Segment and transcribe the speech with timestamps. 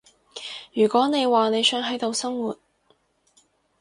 [0.73, 2.57] 如果你話你想喺度生活